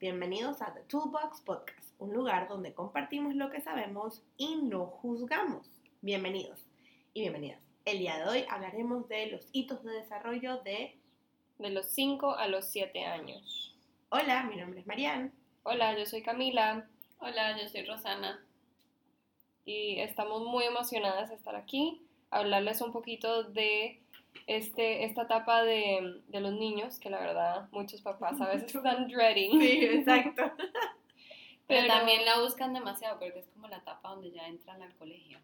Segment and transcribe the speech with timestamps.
[0.00, 5.68] bienvenidos a The Toolbox Podcast, un lugar donde compartimos lo que sabemos y no juzgamos.
[6.00, 6.58] Bienvenidos
[7.12, 7.60] y bienvenidas.
[7.84, 10.96] El día de hoy hablaremos de los hitos de desarrollo de...
[11.58, 13.76] De los 5 a los 7 años.
[14.08, 15.32] Hola, mi nombre es Marianne.
[15.64, 16.88] Hola, yo soy Camila
[17.18, 18.42] Hola, yo soy Rosana.
[19.66, 23.99] y estamos muy emocionadas de estar aquí, hablarles un poquito de
[24.46, 29.08] este, esta etapa de, de los niños, que la verdad muchos papás a veces están
[29.08, 29.60] dreading.
[29.60, 30.42] Sí, exacto.
[31.66, 35.38] Pero, también la buscan demasiado porque es como la etapa donde ya entran al colegio.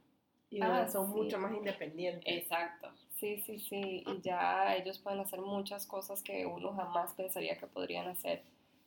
[0.50, 1.18] Y Ah, son sí.
[1.20, 2.24] mucho más independientes.
[2.26, 2.90] Exacto.
[3.10, 7.66] Sí, sí, sí, y ya ellos pueden hacer muchas cosas que uno jamás pensaría que
[7.66, 8.42] podrían hacer.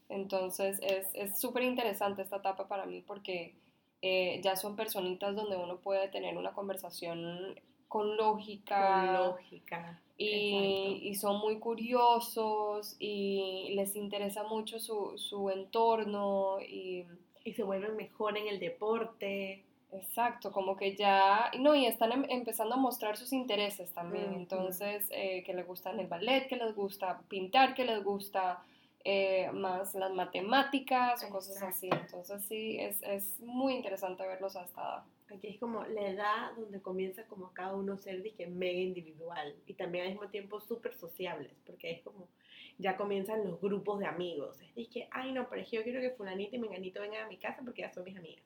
[0.09, 3.55] Entonces es es súper interesante esta etapa para mí porque
[4.02, 7.59] eh, ya son personitas donde uno puede tener una conversación
[7.90, 10.01] con lógica Con lógica.
[10.18, 17.05] y, y son muy curiosos y les interesa mucho su, su entorno y
[17.43, 19.65] Y se vuelven mejor en el deporte.
[19.91, 25.07] Exacto, como que ya, no, y están em- empezando a mostrar sus intereses también, entonces,
[25.09, 28.63] eh, que les gusta el ballet, que les gusta pintar, que les gusta
[29.03, 35.05] eh, más las matemáticas o cosas así, entonces sí, es, es muy interesante verlos hasta...
[35.32, 39.74] Aquí es como la edad donde comienza como cada uno ser dije, mega individual y
[39.74, 42.27] también al mismo tiempo súper sociables, porque es como
[42.80, 44.60] ya comienzan los grupos de amigos.
[44.62, 47.27] Es dije, ay no, pero es que yo quiero que fulanito y menganito vengan a
[47.27, 48.44] mi casa porque ya son mis amigas.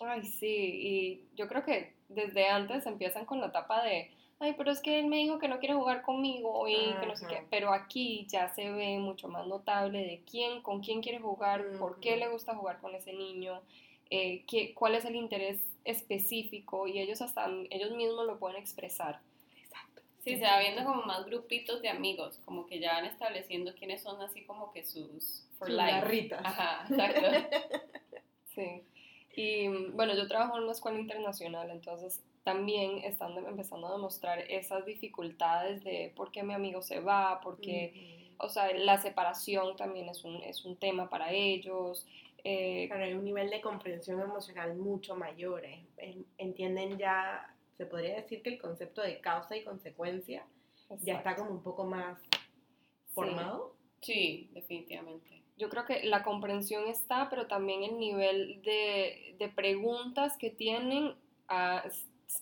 [0.00, 4.70] Ay, sí, y yo creo que desde antes empiezan con la etapa de, ay, pero
[4.70, 7.36] es que él me dijo que no quiere jugar conmigo y que no sé qué,
[7.36, 7.46] Ajá.
[7.50, 12.00] pero aquí ya se ve mucho más notable de quién, con quién quiere jugar, por
[12.00, 13.60] qué le gusta jugar con ese niño,
[14.10, 19.20] eh, qué, cuál es el interés específico y ellos hasta ellos mismos lo pueden expresar.
[19.56, 20.02] Exacto.
[20.24, 24.02] Sí, se va viendo como más grupitos de amigos, como que ya van estableciendo quiénes
[24.02, 25.90] son así como que sus for Sus life.
[25.90, 26.40] garritas.
[26.44, 27.26] Ajá, exacto.
[28.54, 28.82] Sí.
[29.34, 34.84] Y bueno, yo trabajo en una escuela internacional, entonces también están empezando a demostrar esas
[34.84, 40.10] dificultades de por qué mi amigo se va, por qué, o sea, la separación también
[40.10, 42.06] es un, es un tema para ellos.
[42.44, 45.64] Eh, Claro, hay un nivel de comprensión emocional mucho mayor.
[45.64, 45.84] eh.
[45.96, 50.44] En- Entienden ya, se podría decir que el concepto de causa y consecuencia
[50.88, 51.42] ya está exacto.
[51.44, 53.14] como un poco más Sí.
[53.14, 53.74] formado.
[54.00, 55.42] Sí, definitivamente.
[55.56, 61.14] Yo creo que la comprensión está, pero también el nivel de, de preguntas que tienen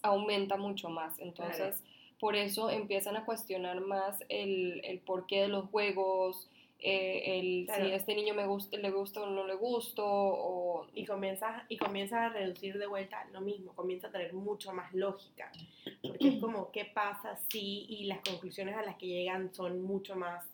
[0.03, 1.19] aumenta mucho más.
[1.19, 1.82] Entonces,
[2.19, 6.49] por eso empiezan a cuestionar más el, el porqué de los juegos,
[6.82, 7.84] eh, el Claro.
[7.86, 10.86] si a este niño me gusta, le gusta o no le gusta, o...
[10.94, 14.92] y comienzas y comienza a reducir de vuelta lo mismo, comienza a tener mucho más
[14.94, 15.50] lógica,
[16.02, 20.16] porque es como qué pasa si y las conclusiones a las que llegan son mucho
[20.16, 20.48] más,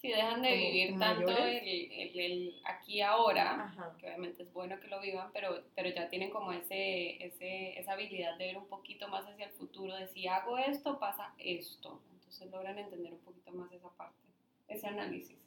[0.00, 3.96] Sí, dejan de vivir tanto el, el- el aquí y ahora, Ajá.
[3.98, 7.92] que obviamente es bueno que lo vivan, pero, pero ya tienen como ese, ese, esa
[7.94, 12.02] habilidad de ver un poquito más hacia el futuro, de si hago esto, pasa esto.
[12.12, 14.18] Entonces logran entender un poquito más esa parte,
[14.68, 15.38] ese análisis.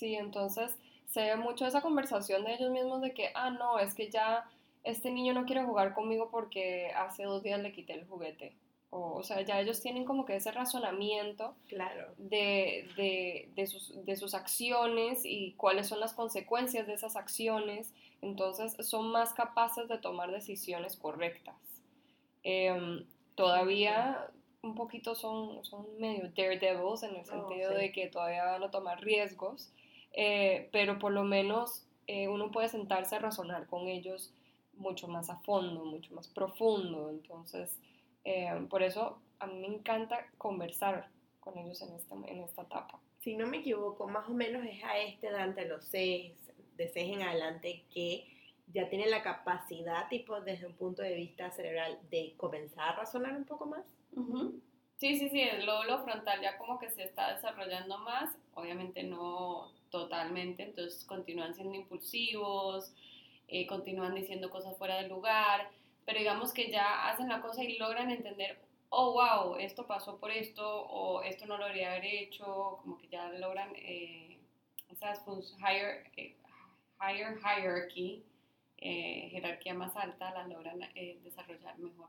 [0.00, 3.94] Sí, entonces se ve mucho esa conversación de ellos mismos de que, ah, no, es
[3.94, 4.50] que ya
[4.84, 8.56] este niño no quiere jugar conmigo porque hace dos días le quité el juguete.
[8.90, 14.04] O, o sea, ya ellos tienen como que ese razonamiento Claro, de, de, de sus,
[14.04, 17.94] de sus acciones y cuáles son las consecuencias de esas acciones.
[18.22, 21.56] Entonces son más capaces de tomar decisiones correctas.
[22.42, 24.30] Em, todavía
[24.62, 27.74] un poquito son, son medio daredevils en el Oh, sentido sí.
[27.74, 29.72] de que todavía van a tomar riesgos,
[30.12, 34.32] eh, pero por lo menos eh, uno puede sentarse a razonar con ellos
[34.74, 37.10] mucho más a fondo, mucho más profundo.
[37.10, 37.78] Entonces,
[38.24, 43.00] eh, por eso a mí me encanta conversar con ellos en esta, en esta etapa.
[43.20, 46.32] si no me equivoco, más o menos es a este edad de los seis,
[46.76, 48.26] de seis en adelante, que
[48.72, 53.36] ya tiene la capacidad, tipo, desde un punto de vista cerebral, de comenzar a razonar
[53.36, 53.84] un poco más.
[54.96, 59.70] Sí, sí, sí, el lóbulo frontal ya como que se está desarrollando más, obviamente no
[59.90, 62.92] totalmente, entonces continúan siendo impulsivos,
[63.48, 65.70] eh, continúan diciendo cosas fuera del lugar,
[66.04, 68.58] pero digamos que ya hacen la cosa y logran entender,
[68.88, 73.08] oh, wow, esto pasó por esto, o esto no lo debería haber hecho, como que
[73.08, 74.38] ya logran eh,
[74.90, 75.24] esas
[75.58, 76.36] higher, eh,
[77.00, 78.24] higher hierarchy,
[78.78, 82.08] eh, jerarquía más alta, la logran eh, desarrollar mejor.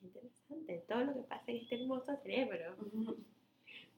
[0.00, 2.76] Qué interesante, todo lo que pasa en este hermoso cerebro.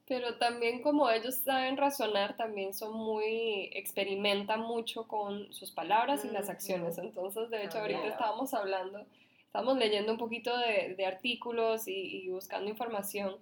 [0.08, 6.28] Pero también como ellos saben razonar, también son muy, experimentan mucho con sus palabras y
[6.28, 6.98] las acciones.
[6.98, 8.12] Entonces, de hecho, Ah, ahorita claro.
[8.14, 9.04] estábamos hablando,
[9.46, 13.36] estábamos leyendo un poquito de, de artículos y, y buscando información.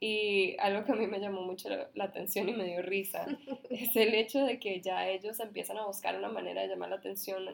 [0.00, 3.26] Y algo que a mí me llamó mucho la, atención y me dio risa
[3.70, 6.96] es el hecho de que ya ellos empiezan a buscar una manera de llamar la
[6.96, 7.44] atención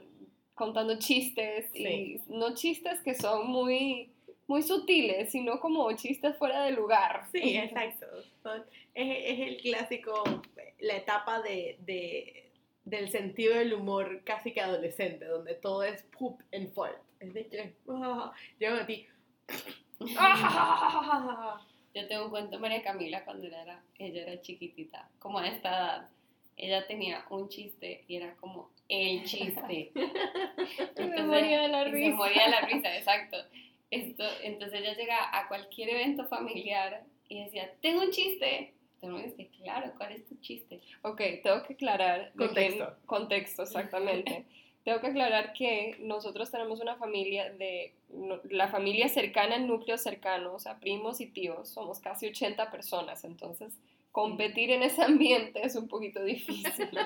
[0.54, 4.10] contando chistes y no chistes que son muy
[4.50, 7.24] muy sutiles, sino como chistes fuera de lugar.
[7.30, 8.06] Sí, exacto.
[8.94, 10.24] es, el clásico,
[10.80, 12.50] la etapa de,
[12.84, 16.96] del sentido del humor casi que adolescente, donde todo es poop and fault.
[17.20, 19.06] Es de que, oh, a ti.
[21.94, 25.68] Yo tengo un cuento de María Camila cuando era, ella era chiquitita, como a esta
[25.68, 26.08] edad.
[26.56, 29.92] Ella tenía un chiste y era como el chiste.
[29.94, 32.10] Entonces, se moría de la risa.
[32.10, 33.36] Se moría de la risa, exacto.
[33.90, 38.74] Esto, entonces ella llega a cualquier evento familiar y decía, tengo un chiste.
[39.02, 40.80] Entonces me dice, claro, ¿cuál es tu chiste?
[41.02, 42.32] Ok, tengo que aclarar.
[42.36, 42.96] Contexto.
[43.06, 44.44] contexto, exactamente.
[44.84, 47.94] tengo que aclarar que nosotros tenemos una familia de,
[48.48, 53.24] la familia cercana, el núcleo cercano, o sea, primos y tíos, somos casi 80 personas,
[53.24, 53.74] entonces
[54.10, 56.90] competir en ese ambiente es un poquito difícil.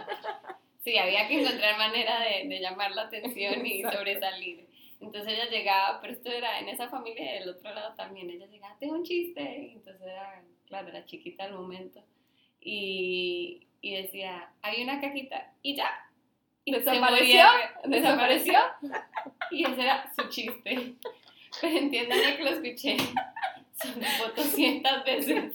[0.85, 4.67] Sí, había que encontrar manera de, de llamar la atención y sobresalir.
[5.05, 8.77] Entonces ella llegaba, pero esto era en esa familia del otro lado también, ella llegaba,
[8.79, 12.03] tengo un chiste, entonces era, claro, era chiquita al momento,
[12.61, 15.91] y, y decía, hay una cajita, y ya.
[16.65, 17.45] Y ¿Desapareció?
[17.85, 18.59] ¿Desapareció?
[19.51, 20.95] y ese era su chiste.
[21.61, 22.97] Pero entiéndanme que lo escuché
[23.75, 24.01] son
[24.35, 25.53] 200 veces.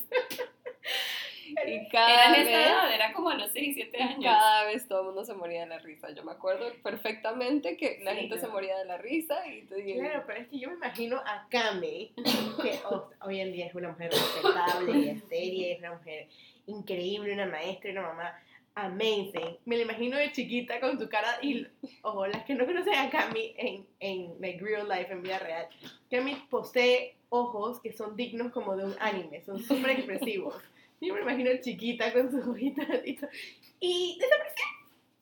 [1.70, 4.24] Y cada era en esa edad, era como a los 6, 7 años.
[4.24, 6.10] Cada vez todo el mundo se moría de la risa.
[6.12, 9.36] Yo me acuerdo perfectamente que la gente se moría de la risa.
[9.48, 12.12] Y claro, pero es que yo me imagino a Kame,
[12.62, 12.80] que
[13.22, 16.28] hoy en día es una mujer respetable y seria, es una mujer
[16.66, 18.40] increíble, una maestra y una mamá
[18.76, 19.58] amazing.
[19.66, 21.68] Me la imagino de chiquita con su cara y,
[22.02, 25.68] ojo, las que no conocen a Cami en, en like, real life, en vida real,
[26.10, 30.56] Cami posee ojos que son dignos como de un anime, son súper expresivos.
[31.02, 32.86] Yo me imagino chiquita con sus ojitos
[33.80, 34.66] y desapareció.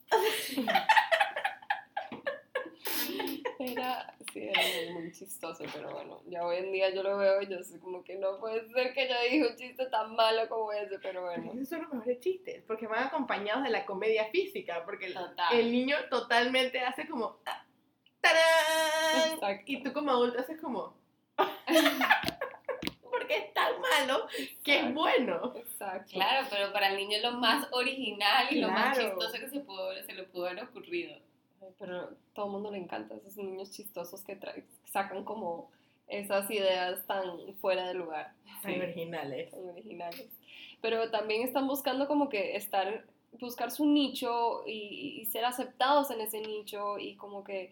[3.60, 7.48] Era, sí, era muy, chistoso, pero bueno, ya hoy en día yo lo veo y
[7.48, 10.72] yo sé como que no puede ser que yo dije un chiste tan malo como
[10.72, 11.54] ese, pero bueno.
[11.54, 15.12] esos son los mejores chistes, porque van acompañados de la comedia física, porque
[15.52, 17.40] el, niño totalmente hace como
[18.22, 19.64] ¡Tarán!
[19.66, 20.96] Y tú como adulto haces como
[23.28, 24.28] porque es tan malo
[24.64, 25.54] que es bueno.
[25.56, 26.14] Exacto.
[26.14, 29.60] Claro, pero para el niño es lo más original y lo más chistoso que se,
[29.60, 31.16] pudo, se le pudo haber ocurrido.
[31.80, 34.38] Pero todo el mundo le encanta esos niños chistosos que
[34.86, 35.70] sacan como
[36.08, 38.34] esas ideas tan fuera de lugar.
[38.64, 39.52] Tan originales.
[39.52, 40.28] Tan originales.
[40.82, 43.06] Pero también están buscando como que estar,
[43.40, 47.72] buscar su nicho y, y ser aceptados en ese nicho y como que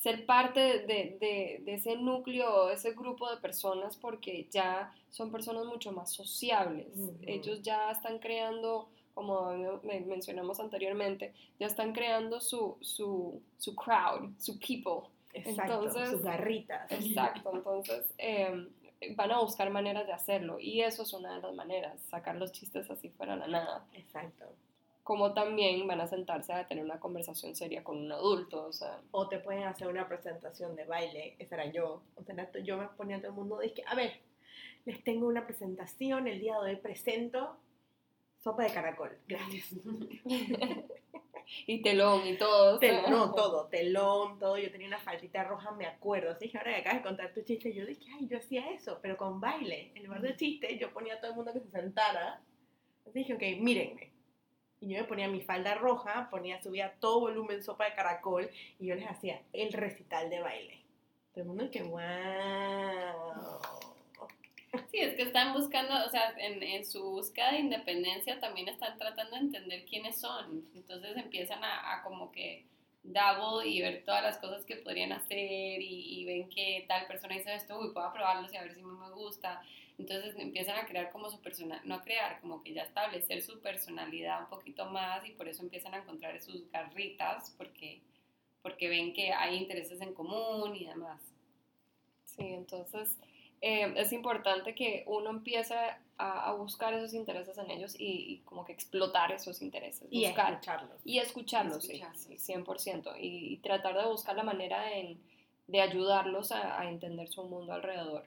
[0.00, 5.66] ser parte de, de, de, ese núcleo, ese grupo de personas, porque ya son personas
[5.66, 6.88] mucho más sociables.
[7.26, 9.52] Ellos ya están creando, como
[9.82, 15.10] mencionamos anteriormente, ya están creando su, su, su crowd, su people.
[15.34, 16.90] Exacto, entonces, sus garritas.
[16.90, 18.70] Exacto, entonces em,
[19.16, 22.52] van a buscar maneras de hacerlo y eso es una de las maneras, sacar los
[22.52, 23.86] chistes así fuera de la nada.
[23.92, 24.46] Exacto
[25.10, 29.00] como también van a sentarse a tener una conversación seria con un adulto, o sea.
[29.10, 32.04] O te pueden hacer una presentación de baile, esa era yo.
[32.14, 34.20] O sea, yo me ponía a todo el mundo, dije, a ver,
[34.84, 37.56] les tengo una presentación, el día de hoy presento
[38.38, 39.74] sopa de caracol, gracias.
[41.66, 42.78] y telón y todo.
[43.10, 44.58] no, todo, telón, todo.
[44.58, 46.36] Yo tenía una faltita roja, me acuerdo.
[46.36, 49.16] Dije, ahora que acabas de contar tu chiste, yo dije, ay, yo hacía eso, pero
[49.16, 49.90] con baile.
[49.96, 52.40] En lugar de chiste, yo ponía a todo el mundo que se sentara.
[53.12, 54.09] dije, ok, mírenme
[54.80, 58.86] y yo me ponía mi falda roja, ponía, subía todo volumen sopa de caracol y
[58.86, 60.80] yo les hacía el recital de baile.
[61.32, 62.00] Todo el mundo que, wow.
[64.90, 68.96] Sí, es que están buscando, o sea, en, en, su búsqueda de independencia también están
[68.98, 70.64] tratando de entender quiénes son.
[70.74, 72.66] Entonces empiezan a, como que
[73.02, 77.36] double y ver todas las cosas que podrían hacer y, y ven que tal persona
[77.36, 79.60] hizo esto, uy, puedo probarlos y a ver si me gusta.
[80.00, 83.60] Entonces empiezan a crear como su personalidad, no a crear, como que ya establecer su
[83.60, 88.00] personalidad un poquito más y por eso empiezan a encontrar sus garritas porque,
[88.62, 91.20] porque ven que hay intereses en común y demás.
[92.24, 93.18] Sí, entonces
[93.60, 95.74] eh, es importante que uno empiece
[96.16, 100.08] a, buscar esos intereses en ellos y, como que explotar esos intereses.
[100.10, 101.00] Y escucharlos.
[101.04, 103.16] Y escucharlos, sí, 100%.
[103.18, 104.82] Y, tratar de buscar la manera
[105.66, 108.24] de ayudarlos a entender su mundo alrededor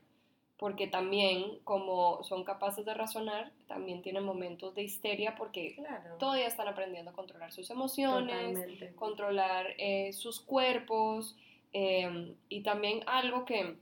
[0.57, 5.75] porque también como son capaces de razonar, también tienen momentos de histeria porque
[6.19, 8.59] todavía están aprendiendo a controlar sus emociones,
[8.95, 11.35] controlar eh, sus cuerpos
[11.73, 13.75] em, y también algo que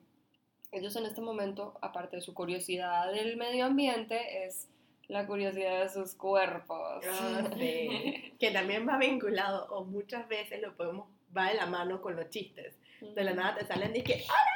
[0.72, 4.70] ellos en este momento, aparte de su curiosidad del medio ambiente, es
[5.08, 7.04] la curiosidad de sus cuerpos.
[7.06, 8.34] Ah, sí.
[8.40, 12.30] que también va vinculado, o muchas veces lo podemos, va de la mano con los
[12.30, 12.78] chistes.
[13.02, 14.51] De la nada te salen y que, ¡Hola, mira mi pipí!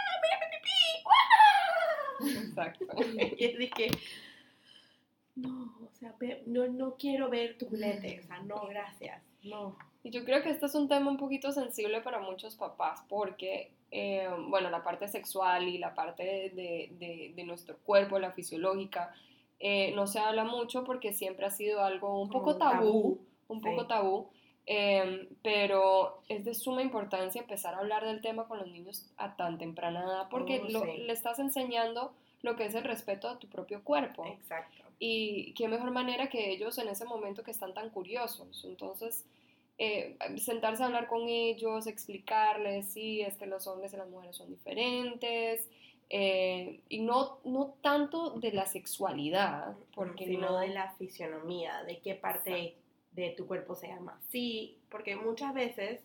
[2.20, 2.86] Exacto.
[3.38, 3.92] y es de que,
[5.36, 9.78] no, o sea, no, no quiero ver tu culete, o sea, no, gracias, no.
[10.04, 13.72] Y yo creo que este es un tema un poquito sensible para muchos papás porque,
[13.92, 19.14] eh, bueno, la parte sexual y la parte de, de- de nuestro cuerpo, la fisiológica,
[19.60, 23.62] eh, no se habla mucho porque siempre ha sido algo un poco un tabú, un
[23.62, 24.30] poco tabú,
[24.68, 29.36] eh, pero es de suma importancia empezar a hablar del tema con los niños a
[29.36, 30.98] tan temprana edad porque Oh, lo- sí.
[30.98, 34.26] le estás enseñando lo que es el respeto a tu propio cuerpo.
[34.26, 34.84] Exacto.
[35.00, 38.64] Y qué mejor manera que ellos en ese momento que están tan curiosos.
[38.66, 39.26] Entonces,
[39.78, 44.36] eh, sentarse a hablar con ellos, explicarles, sí, es que los hombres y las mujeres
[44.36, 45.68] son diferentes.
[46.10, 50.60] eh, y no, no tanto de la sexualidad, porque sino no...
[50.60, 52.76] de la fisionomía, de qué parte
[53.16, 54.20] de tu cuerpo se llama.
[54.30, 56.02] Sí, porque muchas veces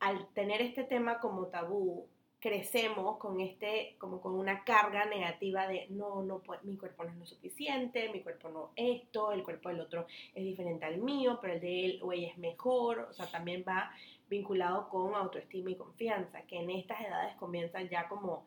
[0.00, 2.06] al tener este tema como tabú,
[2.40, 7.16] crecemos con este, como con una carga negativa de no, no, mi cuerpo no es
[7.16, 11.54] lo suficiente, mi cuerpo no esto, el cuerpo del otro es diferente al mío, pero
[11.54, 13.90] el de él o ella es mejor, o sea, también va
[14.30, 18.44] vinculado con autoestima y confianza, que en estas edades comienzan ya como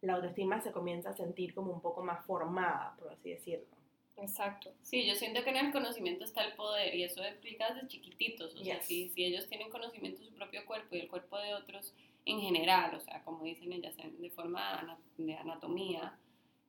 [0.00, 3.77] la autoestima se comienza a sentir como un poco más formada, por así decirlo.
[4.20, 4.72] Exacto.
[4.82, 8.54] Sí, yo siento que en el conocimiento está el poder y eso explica desde chiquititos.
[8.54, 11.54] O sea, si, si ellos tienen conocimiento de su propio cuerpo y el cuerpo de
[11.54, 11.94] otros
[12.24, 16.18] en general, o sea, como dicen ellas, de forma de anatomía,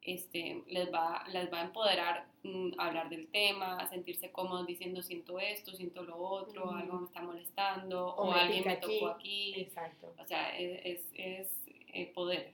[0.02, 5.40] este, les, va, les va a empoderar mm, hablar del tema, sentirse cómodos diciendo siento
[5.40, 9.52] esto, siento lo otro, algo me está molestando O alguien me tocó aquí.
[9.52, 9.62] aquí.
[9.62, 10.14] Exacto.
[10.18, 11.48] O sea, es, es, es,
[11.94, 12.54] eh, poder.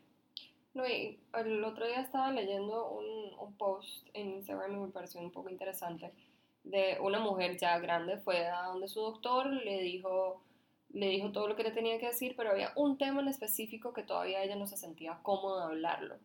[0.76, 5.32] No, el otro día estaba leyendo un, un post en Instagram y me pareció un
[5.32, 6.12] poco interesante
[6.66, 10.42] de una mujer ya grande, fue a donde su doctor le dijo,
[10.92, 13.94] le dijo todo lo que le tenía que decir, pero había un tema en específico
[13.94, 16.16] que todavía ella no se sentía cómoda hablarlo.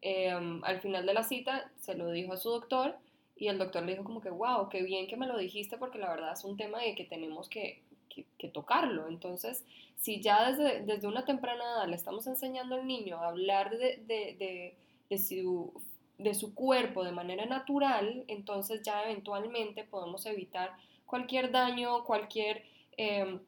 [0.00, 2.96] Em, al final de la cita se lo dijo a su doctor
[3.34, 5.98] y el doctor le dijo como que, wow, qué bien que me lo dijiste porque
[5.98, 9.08] la verdad es un tema de que tenemos que, que- que tocarlo.
[9.08, 9.64] Entonces,
[9.96, 14.02] si ya desde, desde una temprana edad le estamos enseñando al niño a hablar de,
[14.06, 14.76] de,
[15.08, 15.72] de- su,
[16.18, 20.72] de su cuerpo de manera natural, entonces ya eventualmente podemos evitar
[21.06, 22.62] cualquier daño, cualquier,
[22.96, 23.40] em,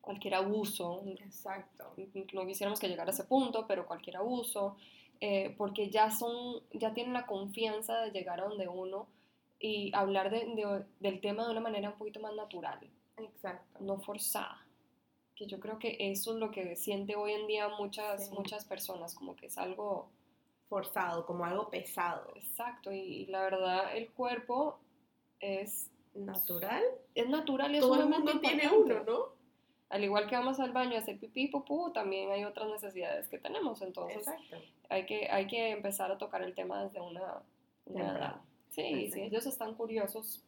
[0.00, 1.02] cualquier abuso.
[1.20, 1.84] Exacto.
[2.32, 4.76] No quisiéramos que llegara a ese punto, pero cualquier abuso,
[5.20, 9.06] eh, porque ya son, ya tienen la confianza de llegar a donde uno
[9.60, 12.78] y hablar de- de- del tema de una manera un poquito más natural
[13.16, 13.78] Exacto.
[13.80, 14.60] no forzada.
[15.36, 18.34] Que yo creo que eso es lo que siente hoy en día muchas, Sí.
[18.34, 20.10] muchas personas, como que es algo
[20.68, 22.32] Forzado, como algo pesado.
[22.36, 22.90] exacto.
[22.92, 24.78] Y, y la verdad, el cuerpo
[25.40, 26.82] es, Natural.
[27.14, 29.34] es natural y es Todo el mundo tiene uno, ¿no?
[29.90, 33.38] Al igual que vamos al baño a hacer pipí, popú, también hay otras necesidades que
[33.38, 33.82] tenemos.
[33.82, 34.56] Entonces, Exacto.
[34.88, 37.42] hay que, hay que empezar a tocar el tema desde una,
[37.84, 38.36] una edad.
[38.70, 39.24] Sí, si Exacto.
[39.26, 40.42] ellos están curiosos,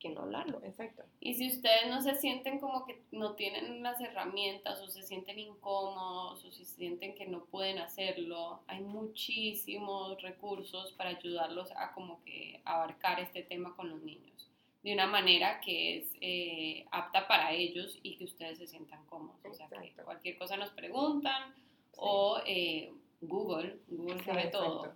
[0.00, 0.60] ¿por qué no hablarlo?
[0.64, 1.02] Exacto.
[1.20, 5.38] Y si ustedes no se sienten como que no tienen las herramientas o se sienten
[5.38, 12.22] incómodos o si sienten que no pueden hacerlo, hay muchísimos recursos para ayudarlos a como
[12.24, 14.48] que abarcar este tema con los niños
[14.82, 19.38] de una manera que es eh, apta para ellos y que ustedes se sientan cómodos.
[19.44, 21.54] O sea, que cualquier cosa nos preguntan
[21.92, 21.98] Sí.
[22.02, 24.94] o eh, Google, Google sabe todo.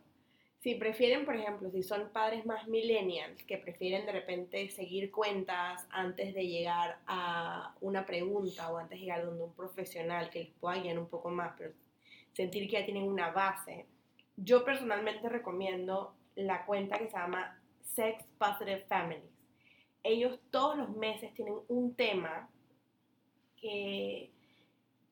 [0.64, 5.86] Si prefieren, por ejemplo, si son padres más millennials, que prefieren de repente seguir cuentas
[5.90, 10.50] antes de llegar a una pregunta o antes de llegar donde un profesional que les
[10.54, 11.74] pueda guiar un poco más, pero
[12.32, 13.84] sentir que ya tienen una base,
[14.38, 19.36] yo personalmente recomiendo la cuenta que se llama Sex Positive Families.
[20.02, 22.48] Ellos todos los meses tienen un tema
[23.60, 24.30] que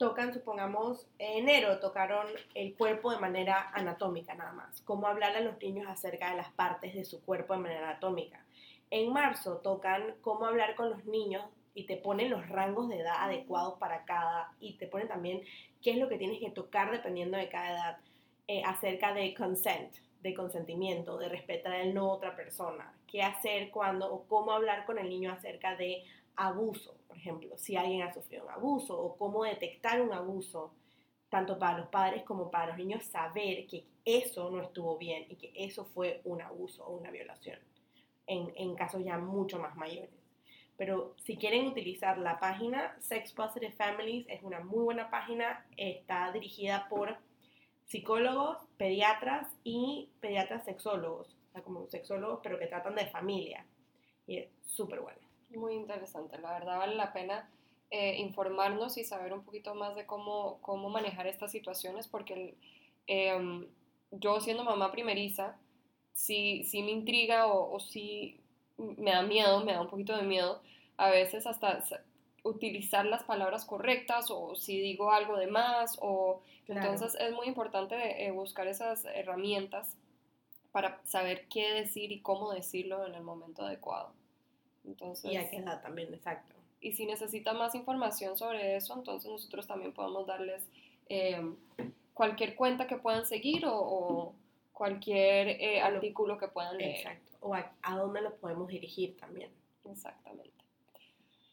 [0.03, 5.41] tocan, supongamos, en enero tocaron el cuerpo de manera anatómica nada más, cómo hablar a
[5.41, 8.45] los niños acerca de las partes de su cuerpo de manera anatómica.
[8.91, 13.15] En marzo tocan cómo hablar con los niños y te ponen los rangos de edad
[13.17, 15.43] adecuados para cada y te ponen también
[15.81, 17.99] qué es lo que tienes que tocar dependiendo de cada edad
[18.49, 24.13] eh, acerca de consent, de consentimiento, de respetar el no otra persona, qué hacer cuando
[24.13, 26.03] o cómo hablar con el niño acerca de
[26.35, 30.73] abuso, por ejemplo, si alguien ha sufrido un abuso o cómo detectar un abuso,
[31.29, 35.37] tanto para los padres como para los niños, saber que eso no estuvo bien y
[35.37, 37.59] que eso fue un abuso o una violación,
[38.27, 40.09] en, en casos ya mucho más mayores.
[40.79, 46.33] Pero si quieren utilizar la página Sex Positive Families, es una muy buena página, está
[46.33, 47.19] dirigida por
[47.85, 53.67] psicólogos, pediatras y pediatras sexólogos, o sea, como sexólogos pero que tratan de familia.
[54.27, 55.22] Y es súper bueno.
[55.55, 57.49] Muy interesante, la verdad vale la pena
[57.91, 62.57] eh, informarnos y saber un poquito más de cómo, cómo manejar estas situaciones, porque
[63.07, 63.67] em,
[64.11, 65.57] yo siendo mamá primeriza,
[66.13, 68.41] sí, sí me intriga o, o sí
[68.77, 70.63] me da miedo, me da un poquito de miedo,
[70.97, 71.85] a veces hasta
[72.45, 78.25] utilizar las palabras correctas o si digo algo de más o entonces es muy importante
[78.25, 79.97] eh, buscar esas herramientas
[80.71, 84.13] para saber qué decir y cómo decirlo en el momento adecuado.
[84.85, 86.55] Entonces, y a qué edad también, exacto.
[86.81, 90.69] Y si necesita más información sobre eso, entonces nosotros también podemos darles
[91.09, 91.41] eh,
[92.13, 94.35] cualquier cuenta que puedan seguir o,
[94.73, 96.97] cualquier eh, artículo que puedan leer.
[96.97, 97.37] Exacto.
[97.41, 99.51] O a, a dónde los podemos dirigir también.
[99.85, 100.53] Exactamente.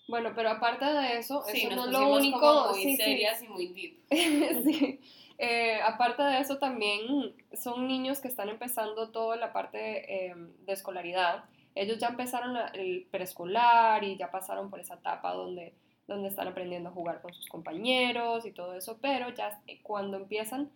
[0.10, 2.40] Bueno, pero aparte de eso, eso no es lo único.
[2.40, 4.00] Como muy serias y muy deep.
[4.10, 5.00] sí.
[5.38, 10.74] Eh, aparte de eso, también son niños que están empezando toda la parte eh, de
[10.74, 11.44] escolaridad.
[11.80, 15.74] Ellos ya empezaron el preescolar y ya pasaron por esa etapa donde,
[16.08, 20.70] donde están aprendiendo a jugar con sus compañeros y todo eso, pero ya cuando empiezan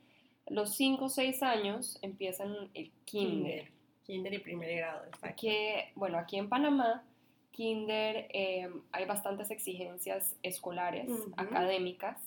[0.47, 3.71] los 5 o 6 años, empiezan el kinder.
[4.03, 5.35] Kinder, y primer grado, exacto.
[5.41, 7.03] Que, bueno, aquí en Panamá
[7.51, 12.17] kinder eh, hay bastantes exigencias escolares, académicas,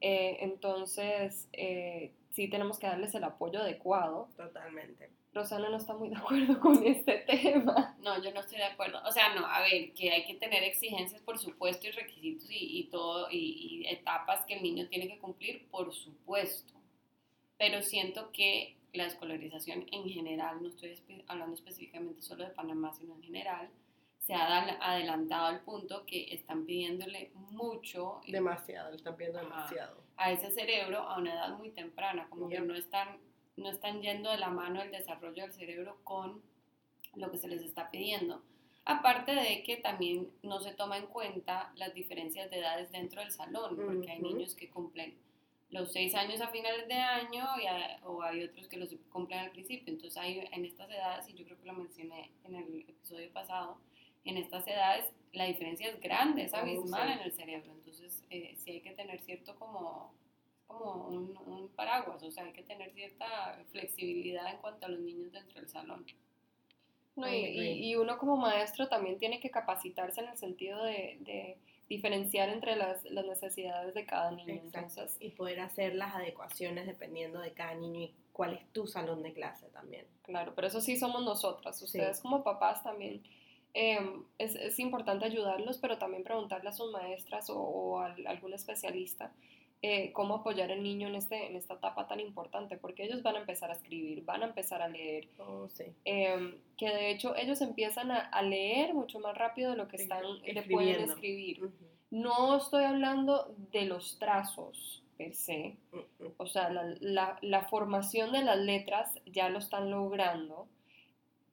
[0.00, 4.28] eh, entonces eh, sí tenemos que darles el apoyo adecuado.
[4.36, 5.10] Totalmente.
[5.34, 7.96] Rosana no está muy de acuerdo con este tema.
[8.00, 9.00] No, yo no estoy de acuerdo.
[9.04, 12.78] O sea, no, a ver, que hay que tener exigencias, por supuesto, y requisitos y,
[12.78, 16.72] y todo, y, y etapas que el niño tiene que cumplir, por supuesto.
[17.58, 23.14] Pero siento que la escolarización en general, no estoy hablando específicamente solo de Panamá, sino
[23.14, 23.68] en general,
[24.18, 28.20] se ha adelantado al punto que están pidiéndole mucho.
[28.26, 30.02] Demasiado, le están pidiendo demasiado.
[30.16, 33.18] A, ese cerebro a una edad muy temprana, como que no están,
[33.56, 36.42] no están yendo de la mano el desarrollo del cerebro con
[37.14, 38.42] lo que se les está pidiendo.
[38.84, 43.30] Aparte de que también no se toma en cuenta las diferencias de edades dentro del
[43.30, 45.16] salón, porque hay niños que cumplen
[45.70, 49.50] los seis años a finales de año y o hay otros que los cumplen al
[49.50, 49.92] principio.
[49.92, 53.78] Entonces hay en estas edades, y yo creo que lo mencioné en el episodio pasado,
[54.24, 57.72] en estas edades la diferencia es grande, es oh, abismal en el cerebro.
[57.72, 60.14] Entonces, eh, sí hay que tener cierto como,
[60.66, 65.32] como un, paraguas, o sea, hay que tener cierta flexibilidad en cuanto a los niños
[65.32, 66.06] dentro del salón.
[67.16, 71.56] No, y, y, uno como maestro también tiene que capacitarse en el sentido de, de
[71.88, 74.60] diferenciar entre las, las, necesidades de cada niño.
[74.62, 79.22] Entonces, y poder hacer las adecuaciones dependiendo de cada niño y cuál es tu salón
[79.22, 80.06] de clase también.
[80.22, 81.80] Claro, pero eso sí somos nosotras.
[81.80, 83.22] Ustedes como papás también
[83.76, 89.32] Em, es, es, importante ayudarlos, pero también preguntarle a sus maestras o, a, algún especialista
[89.86, 93.36] eh, cómo apoyar al niño en, este, en esta etapa tan importante, porque ellos van
[93.36, 95.28] a empezar a escribir, van a empezar a leer.
[95.36, 95.84] Oh, sí.
[96.06, 99.96] Em, que de hecho ellos empiezan a, a, leer mucho más rápido de lo que
[99.96, 101.70] están, le pueden escribir.
[102.10, 105.76] No estoy hablando de los trazos per se,
[106.38, 110.66] o sea, la, la, la formación de las letras ya lo están logrando,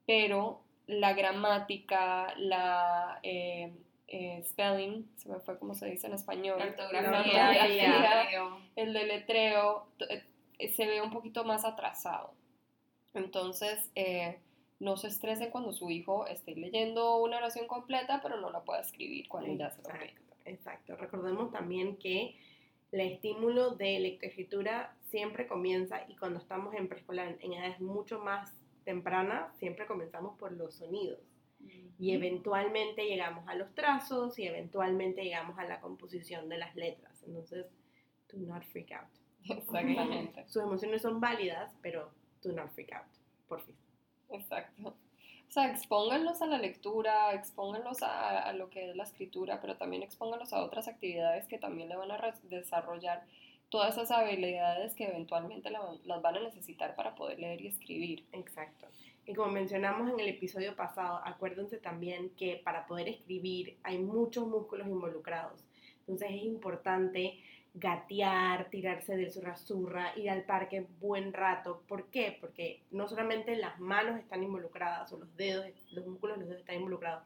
[0.06, 3.74] pero la gramática, la eh,
[4.13, 8.28] eh, spelling, se me fue como se dice en español, la ortografía,
[8.76, 12.34] el deletreo, eh, se ve un poquito más atrasado.
[13.13, 13.89] Entonces,
[14.80, 18.82] no se estresen cuando su hijo esté leyendo una oración completa, pero no la pueda
[18.82, 19.89] escribir cuando ya se lo.
[20.43, 20.97] Exacto.
[20.97, 22.36] Recordemos también que
[22.91, 28.54] el estímulo de lectoescritura siempre comienza y cuando estamos en preescolar, en edades mucho más
[28.84, 31.19] temprana siempre comenzamos por los sonidos
[32.00, 37.21] y eventualmente llegamos a los trazos y eventualmente llegamos a la composición de las letras.
[37.24, 37.67] Entonces,
[38.32, 39.10] do not freak out.
[39.50, 40.47] Exactamente.
[40.47, 43.08] Sus emociones son válidas, pero do not freak out,
[43.47, 43.76] por fin.
[44.30, 44.89] Exacto.
[44.89, 49.76] O sea, expónganlos a la lectura, expónganlos a, a, lo que es la escritura, pero
[49.76, 53.26] también expónganlos a otras actividades que también le van a desarrollar
[53.71, 58.26] todas esas habilidades que eventualmente las van a necesitar para poder leer y escribir.
[58.34, 58.88] Exacto.
[59.32, 64.46] Y como mencionamos en el episodio pasado, acuérdense también que para poder escribir hay muchos
[64.46, 65.63] músculos involucrados.
[66.02, 67.39] Entonces es importante
[67.74, 71.82] gatear, tirarse del zurra ir al parque buen rato.
[71.88, 72.38] ¿Por qué?
[72.41, 76.63] Porque no solamente las manos están involucradas o los dedos, los músculos de los dedos
[76.63, 77.24] están involucrados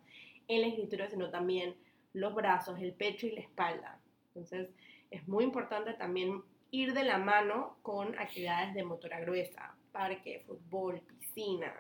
[0.48, 1.76] en la escritura, sino también
[2.14, 4.00] los brazos, el pecho y la espalda.
[4.28, 4.70] Entonces,
[5.10, 11.02] es muy importante también ir de la mano con actividades de motora gruesa, parque, fútbol,
[11.20, 11.74] piscina.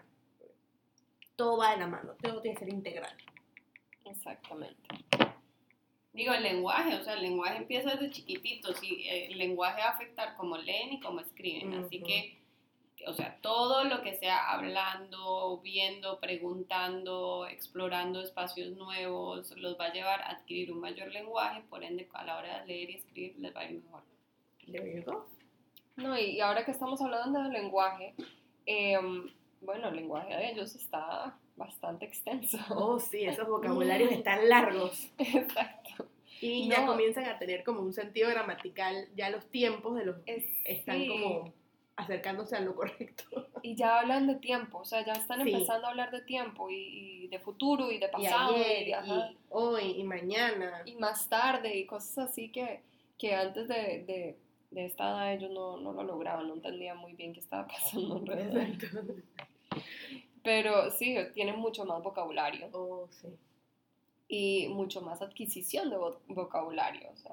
[1.36, 3.16] Todo va de la mano, todo tiene que ser integral.
[4.06, 4.88] Exactamente.
[6.14, 9.90] Digo, el lenguaje, o sea, el lenguaje empieza desde chiquititos y eh, el lenguaje va
[9.90, 11.74] a afectar como leen y como escriben.
[11.74, 12.06] Así Ujú.
[12.06, 12.40] que,
[13.06, 19.94] o sea, todo lo que sea hablando, viendo, preguntando, explorando espacios nuevos, los va a
[19.94, 23.36] llevar a adquirir un mayor lenguaje, por ende, a la hora de leer y escribir
[23.38, 24.04] les va a ir mejor.
[25.06, 25.28] Go.
[25.98, 28.16] No, y, ahora que estamos hablando del lenguaje,
[28.66, 29.30] em,
[29.66, 32.58] bueno, el lenguaje de ellos está bastante extenso.
[32.70, 35.10] Oh, sí, esos vocabularios están largos.
[35.18, 36.08] Exacto.
[36.42, 40.46] Y ya comienzan a tener como un sentido gramatical, ya los tiempos de los Es-
[40.66, 41.08] están sí.
[41.08, 41.54] como
[41.96, 43.48] acercándose a lo correcto.
[43.62, 45.54] Y ya hablan de tiempo, o sea, ya están Sí.
[45.54, 46.76] empezando a hablar de tiempo y,
[47.24, 50.82] y de futuro y de pasado y, ayer, ajá, y hoy, y mañana.
[50.86, 52.82] y más tarde y cosas así que,
[53.18, 54.38] que antes de, de,
[54.72, 58.18] de esta edad ellos no, no lo lograban, no entendían muy bien qué estaba pasando
[58.18, 58.58] alrededor.
[58.62, 59.14] Exacto.
[60.44, 63.28] Pero sí, tienen mucho más vocabulario Oh, sí.
[64.28, 67.10] y mucho más adquisición de vo- vocabulario.
[67.12, 67.32] O sea,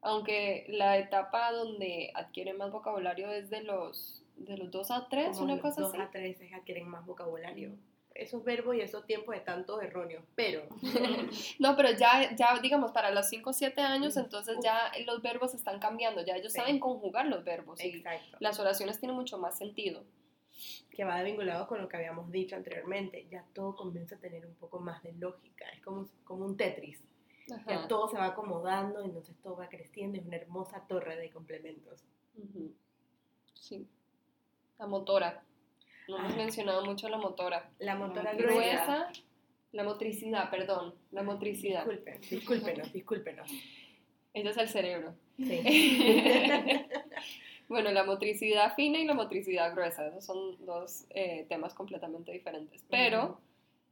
[0.00, 5.28] aunque la etapa donde adquieren más vocabulario es de los, de los 2 a 3,
[5.38, 6.02] Como una cosa dos así.
[6.02, 7.70] a tres es adquieren más vocabulario.
[8.14, 10.22] Esos verbos y esos tiempos de tantos erróneos.
[10.34, 10.64] Pero,
[11.60, 14.64] No, pero ya, ya digamos, para los 5 o 7 años, entonces uf.
[14.64, 16.58] ya los verbos están cambiando, ya ellos Sí.
[16.58, 18.36] saben conjugar los verbos y exacto.
[18.40, 20.02] las oraciones tienen mucho más sentido.
[20.94, 23.26] Que va vinculado con lo que habíamos dicho anteriormente.
[23.30, 25.64] Ya todo comienza a tener un poco más de lógica.
[25.70, 27.02] Es como, como un Tetris.
[27.48, 27.88] Ya Ajá.
[27.88, 30.18] todo se va acomodando, entonces todo va creciendo.
[30.18, 32.04] Es una hermosa torre de complementos.
[33.54, 33.86] Sí.
[34.78, 35.42] La motora.
[36.08, 36.36] No hemos Ah.
[36.36, 37.70] mencionado mucho la motora.
[37.78, 38.52] La motora Gruesa.
[38.54, 38.84] gruesa.
[39.04, 39.12] Gruesa,
[39.72, 41.86] la motricidad, perdón, la motricidad.
[41.86, 43.50] Disculpen, discúlpenos, discúlpenos.
[44.34, 45.14] Ese es el cerebro.
[45.38, 45.62] Sí.
[47.72, 52.84] Bueno, la motricidad fina y la motricidad gruesa, esos son dos eh, temas completamente diferentes.
[52.90, 53.36] Pero Ujú.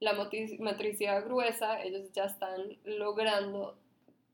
[0.01, 3.77] la motri- motricidad gruesa, ellos ya están logrando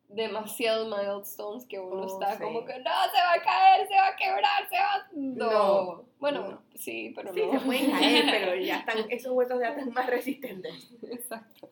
[0.09, 2.43] demasiados milestones que uno Oh, está sí.
[2.43, 5.07] como que no, se va a caer, se va a quebrar, se va...
[5.13, 5.51] No.
[5.51, 6.63] No, Bueno, no.
[6.77, 7.53] sí, pero Sí, no.
[7.59, 10.91] se pueden caer, pero ya están, esos huesos ya están más resistentes.
[11.11, 11.71] Exacto.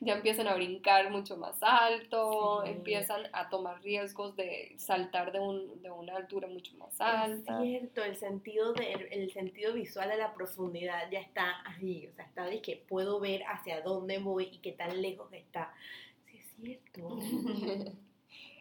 [0.00, 2.70] Ya empiezan a brincar mucho más alto, Sí.
[2.70, 7.62] empiezan a tomar riesgos de saltar de, un, de una altura mucho más Es alta.
[7.62, 12.26] cierto, el sentido, de, el sentido visual de la profundidad ya está ahí, o sea,
[12.26, 15.72] está de que puedo ver hacia dónde voy y qué tan lejos está.
[16.30, 17.18] Sí, es cierto.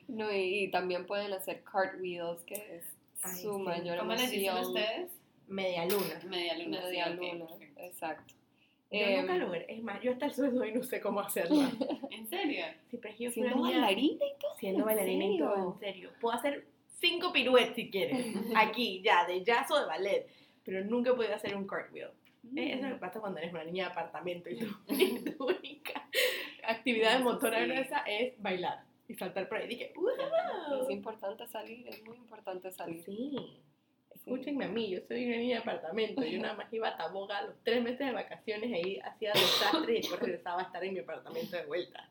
[0.07, 2.85] No, y, y también pueden hacer cartwheels, que es
[3.23, 3.63] Ay, su sí.
[3.63, 5.11] mayor ¿Cómo les dicen ustedes?
[5.47, 6.21] Media luna.
[6.27, 6.79] Media luna.
[6.81, 7.45] Media luna,
[7.77, 8.34] exacto.
[8.99, 11.55] Yo Em, nunca logré, es más, yo hasta el suelo hoy no sé cómo hacerlo.
[12.11, 12.65] ¿En serio?
[12.89, 14.55] Sí, pero es que yo Siendo bailarina y todo.
[14.55, 16.09] Siendo ¿En bailarina y todo, en serio.
[16.21, 16.65] Puedo hacer
[16.99, 20.27] cinco piruetes si quieres, aquí, ya, de jazz o de ballet,
[20.63, 22.09] pero nunca he podido hacer un cartwheel.
[22.55, 26.07] Eh, Eso me pasa cuando eres una niña de apartamento y tu, y tu única
[26.67, 27.65] actividad motora sí.
[27.71, 29.67] gruesa es bailar y saltar por ahí.
[29.67, 30.89] Dije, Es ¡wow!
[30.91, 33.03] importante salir, es muy importante salir.
[33.03, 33.59] Sí.
[34.15, 36.23] Escúchenme a mí, yo soy una niña de apartamento.
[36.23, 40.01] Yo nada más iba a Taboga los tres meses de vacaciones, ahí hacía desastres y
[40.01, 42.09] después regresaba a estar en mi apartamento de vuelta.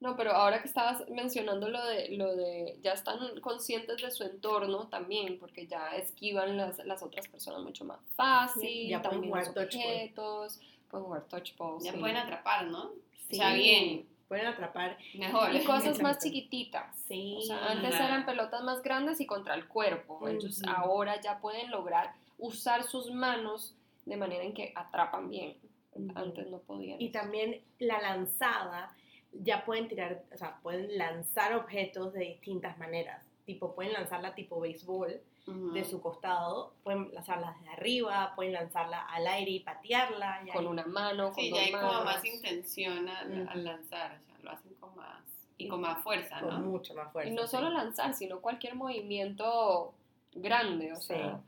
[0.00, 4.24] No, pero ahora que estabas mencionando lo de, lo de, ya están conscientes de su
[4.24, 9.20] entorno también, porque ya esquivan las, las otras personas mucho más fácil, Sí, ya pueden
[9.20, 11.98] también jugar los objetos, pueden jugar touch Ya sí.
[11.98, 12.90] pueden atrapar, ¿no?
[13.28, 13.34] Sí.
[13.34, 14.11] O sea, bien.
[14.32, 14.96] Pueden atrapar.
[15.12, 15.54] Mejor.
[15.54, 16.96] Y cosas más chiquititas.
[17.06, 17.34] Sí.
[17.36, 20.26] O sea, antes eran pelotas más grandes y contra el cuerpo.
[20.26, 20.72] Ellos Ujú.
[20.74, 25.58] ahora ya pueden lograr usar sus manos de manera en que atrapan bien.
[25.92, 26.12] Ujú.
[26.14, 26.98] Antes no podían.
[26.98, 28.96] Y también la lanzada,
[29.32, 33.22] ya pueden tirar, o sea, pueden lanzar objetos de distintas maneras.
[33.44, 39.26] Tipo, pueden lanzarla tipo béisbol De su costado, pueden lanzarla desde arriba, pueden lanzarla al
[39.26, 40.42] aire y patearla.
[40.46, 42.04] y con una mano, con Sí, dos ya hay como manos.
[42.04, 45.20] más intención al, lanzar, o sea, lo hacen con más,
[45.58, 46.60] y con más fuerza, con ¿no?
[46.70, 47.28] mucho más fuerza.
[47.28, 47.56] Y no sí.
[47.56, 49.92] solo lanzar, sino cualquier movimiento
[50.32, 51.08] grande, o Sí.
[51.08, 51.40] sea,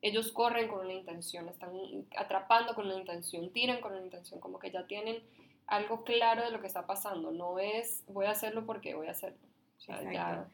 [0.00, 1.72] ellos corren con una intención, están
[2.16, 5.22] atrapando con una intención, tiran con una intención, como que ya tienen
[5.66, 9.10] algo claro de lo que está pasando, no es voy a hacerlo porque voy a
[9.10, 9.38] hacerlo.
[9.76, 10.50] O sea, ya, Exacto.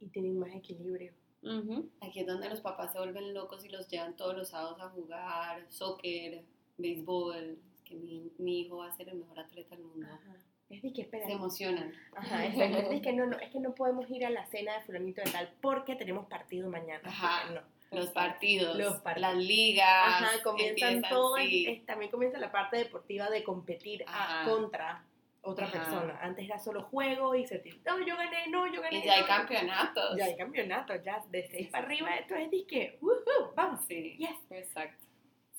[0.00, 1.12] Y tienen más equilibrio.
[1.44, 1.90] Ujú.
[2.00, 4.88] Aquí es donde los papás se vuelven locos y los llevan todos los sábados a
[4.88, 6.42] jugar soccer,
[6.78, 10.06] béisbol, que mi, mi hijo va a ser el mejor atleta del mundo.
[10.10, 10.36] Ajá.
[10.70, 11.26] Es de que espera.
[11.26, 11.92] Se emocionan.
[12.16, 12.90] Ajá, exacto.
[12.90, 15.30] Es que no, no, es que no podemos ir a la cena de fulanito de
[15.30, 17.02] tal porque tenemos partido mañana.
[17.04, 17.50] Ajá.
[17.52, 17.60] No.
[17.90, 19.34] Los partidos, Los partidos.
[19.34, 19.86] las ligas.
[19.86, 21.84] Ajá, comienzan todo, sí.
[21.86, 25.04] también comienza la parte deportiva de competir a- contra
[25.44, 25.78] otra Ajá.
[25.78, 26.18] persona.
[26.20, 28.98] Antes era solo juego y se no, yo gané, no, yo gané.
[28.98, 29.26] Y ya hay no".
[29.26, 30.16] campeonatos.
[30.16, 33.80] Ya hay campeonatos, ya de seis Sí, para sí, arriba, esto es disque, "Woohoo, vamos.
[33.86, 34.16] Sí.
[34.18, 34.30] Yes.
[34.50, 35.04] Exacto.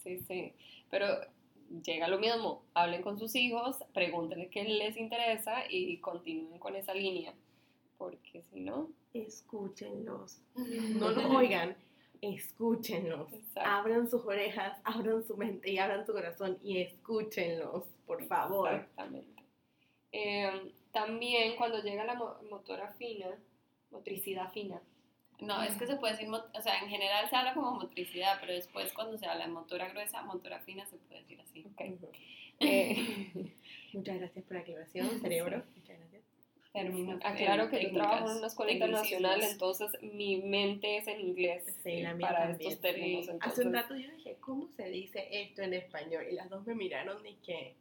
[0.03, 0.53] Sí, sí.
[0.89, 1.07] Pero
[1.83, 6.93] llega lo mismo, hablen con sus hijos, pregúntenle qué les interesa y continúen con esa
[6.93, 7.33] línea,
[7.97, 8.89] porque si no...
[9.13, 11.75] Escúchenlos, no los oigan,
[12.21, 13.69] escúchenlos, Exacto.
[13.69, 18.71] abran sus orejas, abran su mente y abran su corazón y escúchenlos, por favor.
[18.73, 19.34] Exactamente.
[20.17, 23.27] Eh, también cuando llega la mo- motora fina,
[23.91, 24.81] motricidad fina,
[25.41, 28.53] No, es que se puede decir, o sea, en general se habla como motricidad, pero
[28.53, 31.65] después cuando se habla de motora gruesa, motora fina, se puede decir así.
[31.65, 31.81] ok.
[31.95, 32.09] Ujú.
[32.61, 32.95] Eh,
[33.93, 35.61] Muchas gracias por la aclaración, cerebro.
[35.75, 36.23] Muchas gracias.
[36.71, 41.63] Términos, aclaro que yo trabajo en una escuela internacional, entonces mi mente es en inglés
[41.83, 42.69] Sí, la mía para también.
[42.71, 43.25] estos términos.
[43.25, 43.31] sí.
[43.31, 46.23] Entonces, Hace un rato yo dije, ¿cómo se dice esto en español?
[46.31, 47.75] Y las dos me miraron y que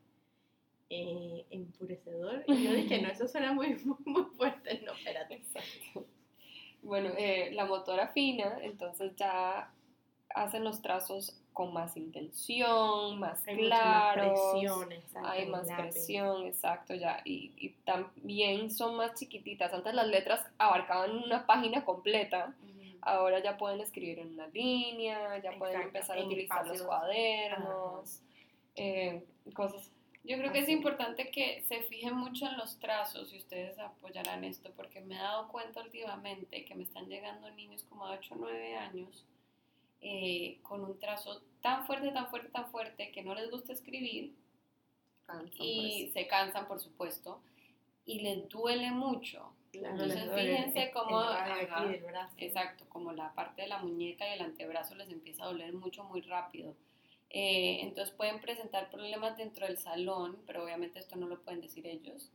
[0.90, 2.44] eh, enfurecedor.
[2.46, 4.82] Y yo dije, no, eso suena muy, muy, fuerte.
[4.84, 5.34] No, espérate.
[5.34, 6.06] Exacto.
[6.82, 9.72] Bueno, eh, la motora fina, entonces ya
[10.34, 14.26] hacen los trazos con más intención, más Hay claros.
[14.26, 17.22] más presión, exacto, Hay más presión, exacto, ya.
[17.24, 19.72] Y, y también son más chiquititas.
[19.72, 22.54] Antes las letras abarcaban una página completa.
[23.06, 28.22] Ahora ya pueden escribir en una línea, ya pueden empezar a utilizar los cuadernos,
[28.76, 29.90] eh, cosas.
[30.24, 34.42] Yo creo que es importante que se fijen mucho en los trazos y ustedes apoyarán
[34.42, 38.34] esto porque me he dado cuenta últimamente que me están llegando niños como de 8
[38.34, 39.26] o 9 años
[40.00, 44.34] eh, con un trazo tan fuerte, tan fuerte, tan fuerte que no les gusta escribir
[45.26, 47.42] cansan, y se cansan, por supuesto,
[48.06, 49.52] y les duele mucho.
[49.72, 52.34] Claro, Entonces, duele fíjense cómo- el radio aquí ajá, del brazo.
[52.38, 56.04] Exacto, como la parte de la muñeca y el antebrazo les empieza a doler mucho,
[56.04, 56.74] muy rápido.
[57.30, 61.86] Eh, entonces pueden presentar problemas dentro del salón, pero obviamente esto no lo pueden decir
[61.86, 62.30] ellos.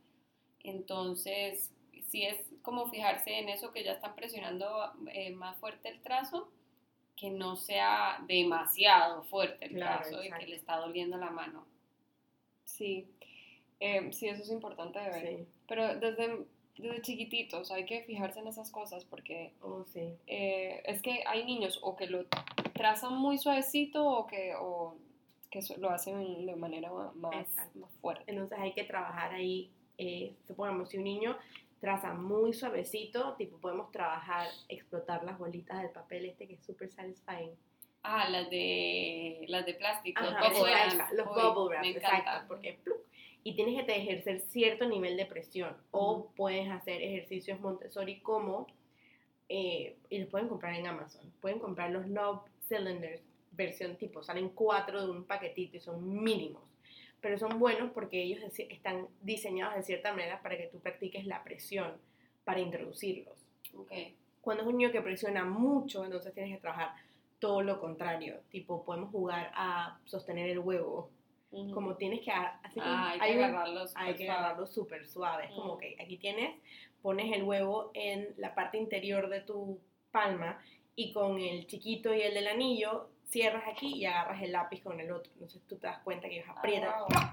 [0.64, 1.72] Entonces,
[2.10, 6.52] sí es como fijarse en eso que ya están presionando eh, más fuerte el trazo,
[7.16, 10.46] que no sea demasiado fuerte el Claro, trazo y exacto.
[10.46, 11.66] que le está doliendo la mano.
[12.66, 13.08] Sí,
[13.82, 15.28] Eh, sí, eso es importante de ver.
[15.38, 16.46] Sí, Pero desde,
[16.78, 20.18] desde chiquititos hay que fijarse en esas cosas porque oh, sí.
[20.28, 22.26] eh, es que hay niños o que lo
[22.80, 24.96] trazan muy suavecito o que, o
[25.52, 28.24] que lo hacen de manera ma- más, más fuerte.
[28.28, 31.38] Entonces hay que trabajar ahí, eh, supongamos, si un niño
[31.82, 36.90] traza muy suavecito, tipo podemos trabajar, explotar las bolitas del papel este que es súper
[36.90, 37.52] satisfying.
[38.02, 41.12] Ah, las de, las de plástico, Ajá, los bubble wrap.
[41.14, 42.48] los bubble wraps, me exacto, encanta.
[42.48, 42.80] porque
[43.44, 46.32] y tienes que ejercer cierto nivel de presión o Ujú.
[46.36, 48.68] puedes hacer ejercicios Montessori como
[49.50, 54.50] eh, y los pueden comprar en Amazon, pueden comprar los knob cylinders versión tipo, salen
[54.50, 56.64] cuatro de un paquetito y son mínimos,
[57.20, 61.44] pero son buenos porque ellos están diseñados de cierta manera para que tú practiques la
[61.44, 61.92] presión
[62.46, 63.38] para introducirlos.
[63.78, 63.92] Ok.
[64.42, 66.94] Cuando es un niño que presiona mucho, entonces tienes que trabajar
[67.40, 68.40] todo lo contrario.
[68.50, 71.10] Tipo, podemos jugar a sostener el huevo.
[71.52, 71.72] Ujú.
[71.74, 72.32] Como tienes que...
[72.32, 73.92] Así como Ah, hay hay que agarrarlos.
[73.96, 75.46] hay que agarrarlo súper suave.
[75.46, 75.80] Es como Mm.
[75.80, 76.56] que aquí tienes,
[77.02, 79.80] pones el huevo en la parte interior de tu
[80.12, 80.62] palma
[81.02, 85.00] y con el chiquito y el del anillo cierras aquí y agarras el lápiz con
[85.00, 85.32] el otro.
[85.34, 87.32] Entonces tú te das cuenta que ellos aprietan Ah,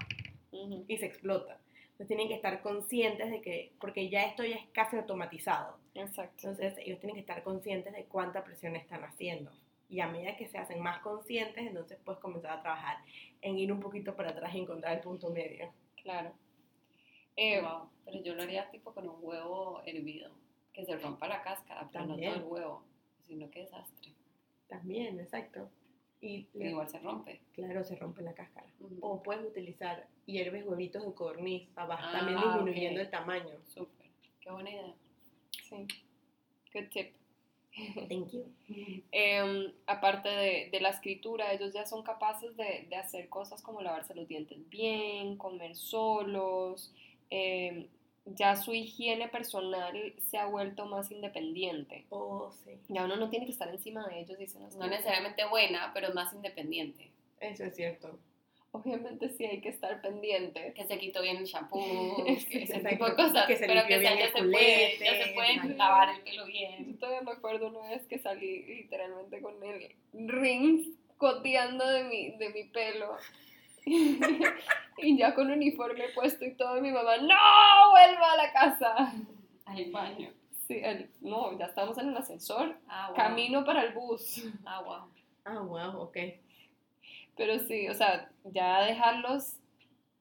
[0.53, 0.85] Ujú.
[0.87, 1.59] y se explota.
[1.83, 5.77] Entonces tienen que estar conscientes de que, porque ya esto ya es casi automatizado.
[5.95, 6.47] Exacto.
[6.47, 9.51] Entonces ellos tienen que estar conscientes de cuánta presión están haciendo.
[9.89, 12.97] Y a medida que se hacen más conscientes, entonces puedes comenzar a trabajar
[13.41, 15.73] en ir un poquito para atrás y encontrar el punto medio.
[16.01, 16.31] Claro.
[17.35, 17.89] Eh, wow.
[18.05, 20.31] Pero yo lo haría tipo con un huevo hervido.
[20.73, 22.31] Que se rompa la cáscara, pero También.
[22.33, 22.83] no todo el huevo.
[23.27, 24.11] Sino que desastre.
[24.67, 25.69] También, exacto.
[26.19, 27.39] Y igual se rompe.
[27.53, 28.67] claro, se rompe la cáscara.
[29.01, 31.13] O puedes utilizar hierves huevitos de
[31.85, 33.53] vas Ah, también disminuyendo el tamaño.
[33.67, 34.07] Súper.
[34.41, 34.93] Qué buena idea.
[35.69, 35.85] sí.
[36.73, 37.13] Good tip.
[38.09, 38.45] Thank you.
[39.11, 43.81] Em, aparte de, de la escritura, ellos ya son capaces de, de hacer cosas como
[43.81, 46.93] lavarse los dientes bien, comer solos,
[47.29, 47.87] em,
[48.35, 52.05] ya su higiene personal se ha vuelto más independiente.
[52.09, 52.71] Oh, sí.
[52.89, 56.33] Ya uno no tiene que estar encima de ellos diciendo No necesariamente buena, pero más
[56.33, 57.11] independiente.
[57.39, 58.19] Eso es cierto.
[58.71, 60.73] Obviamente sí hay que estar pendiente.
[60.73, 63.47] Que se quitó bien el shampoo, que ese tipo de cosas.
[63.47, 66.45] que se pero que bien ya el se puede, ya se pueden lavar el pelo
[66.45, 66.93] bien.
[66.93, 69.95] Yo todavía me acuerdo una vez que salí literalmente con el
[70.27, 70.83] ring
[71.17, 73.17] coteando de mi, de mi pelo.
[74.97, 77.91] y ya con uniforme puesto y todo, y mi mamá, ¡No!
[77.91, 79.13] ¡Vuelva a la casa!
[79.65, 80.29] Al baño.
[80.67, 83.15] Sí, el- no, ya estamos en el ascensor, Ah, wow.
[83.15, 84.43] camino para el bus.
[84.65, 85.11] Ah, wow.
[85.45, 86.17] Ah, wow, ok.
[87.37, 89.57] Pero sí, o sea, ya dejarlos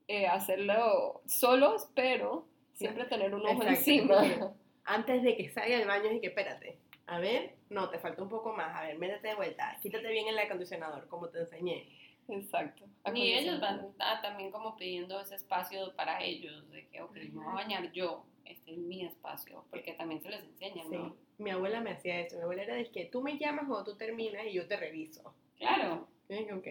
[0.09, 3.71] eh, hacerlo solos, pero siempre tener un ojo Exacto.
[3.71, 4.53] encima.
[4.85, 6.79] Antes de que salga del baño, y que espérate.
[7.09, 8.77] A ver, no, te falta un poco más.
[8.77, 9.77] A ver, métete de vuelta.
[9.83, 11.89] Quítate bien el acondicionador, como te enseñé.
[12.29, 12.85] Exacto.
[13.15, 17.47] Y ellos van también como pidiendo ese espacio para ellos, de que, ok, me voy
[17.47, 20.97] a bañar yo, este es mi espacio, porque también se les enseña, Sí.
[20.97, 21.17] ¿no?
[21.39, 22.37] Mi abuela me hacía eso.
[22.37, 25.35] Mi abuela era de que tú me llamas cuando tú terminas y yo te reviso.
[25.59, 26.67] Claro, dije, ok,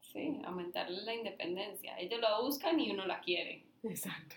[0.00, 0.40] Sí.
[0.44, 1.98] aumentarle la independencia.
[1.98, 3.64] Ellos lo buscan y uno la quiere.
[3.84, 4.36] exacto.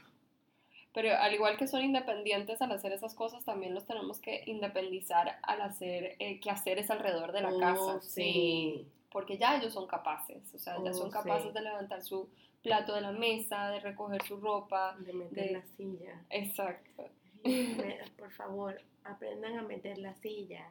[0.93, 5.39] Pero al igual que son independientes al hacer esas cosas, también los tenemos que independizar
[5.41, 8.02] al hacer eh, quehaceres alrededor de la Oh, casa.
[8.02, 8.86] Sí.
[9.13, 11.54] Porque ya ellos son capaces, o sea, ya Oh, son capaces sí.
[11.54, 12.28] de levantar su
[12.63, 14.95] plato de la mesa, de recoger su ropa.
[14.99, 16.21] De meter De- la silla.
[16.32, 17.10] Exacto.
[18.17, 20.67] Por favor, aprendan a meter la silla.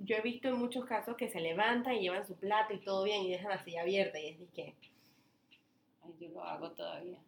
[0.00, 3.02] Yo he visto en muchos casos que se levantan y llevan su plato y todo
[3.04, 4.74] bien y dejan la silla abierta y es de que,
[6.04, 7.18] Ay, yo lo hago todavía.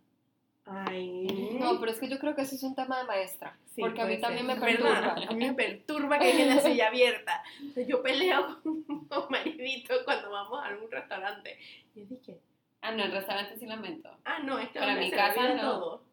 [0.70, 1.56] Ay.
[1.61, 3.56] No, pero es que yo creo que ese es un tema de maestra.
[3.74, 4.59] Sí, porque a mí también ser.
[4.59, 5.14] me ¿Verdad?
[5.14, 5.26] perturba.
[5.28, 7.42] A mí me perturba que dejen la silla abierta.
[7.68, 11.59] O sea, yo peleo con mi maridito cuando vamos a algún restaurante.
[11.94, 12.38] Y es de que,
[12.83, 14.11] Ah, no, el restaurante sí lamento.
[14.24, 15.61] ah, no, este Pero en hombre mi casa no.
[15.80, 16.04] todo.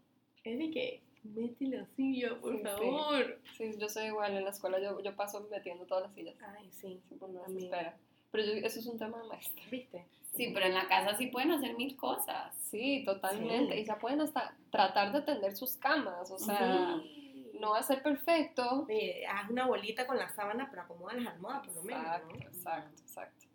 [0.43, 2.63] Es de que, mete la silla, por Sí, sí.
[2.63, 3.39] favor.
[3.57, 6.35] Sí, yo soy igual en la escuela, yo, yo paso metiendo todas las sillas.
[6.57, 7.55] Ay, sí, Siempre me También.
[7.69, 7.97] desespera.
[8.31, 9.63] Pero yo- eso es un tema de maestra.
[9.71, 10.05] ¿viste?
[10.33, 12.53] Sí, pero en la casa sí pueden hacer mil cosas.
[12.69, 13.73] Sí, totalmente.
[13.73, 13.79] Sí.
[13.81, 16.29] Y ya pueden hasta tratar de tender sus camas.
[16.29, 17.51] O sea, Sí.
[17.59, 18.85] no va a ser perfecto.
[18.87, 22.27] Oye, haz una bolita con la sábana, pero acomoda las almohadas por lo menos, Exacto,
[22.35, 22.41] ¿no?
[22.41, 23.45] exacto, exacto.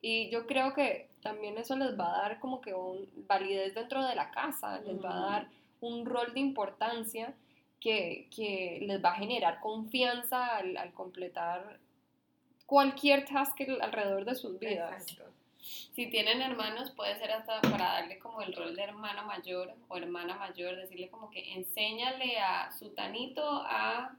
[0.00, 4.06] Y yo creo que también eso les va a dar como que un validez dentro
[4.06, 5.48] de la casa, les va a dar
[5.80, 7.34] un rol de importancia
[7.80, 11.80] que, que les va a generar confianza al, al completar
[12.68, 14.92] cualquier task alrededor de sus vidas.
[15.02, 15.24] Exacto.
[15.94, 19.96] Si tienen hermanos, puede ser hasta para darle como el rol de hermano mayor o
[19.96, 24.14] hermana mayor, decirle como que enséñale a su tanito a